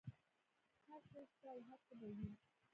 هر 0.87 1.01
څه 1.09 1.15
یې 1.21 1.25
شته 1.31 1.47
او 1.53 1.59
هر 1.67 1.79
څه 1.87 1.93
به 1.99 2.07
وي. 2.15 2.29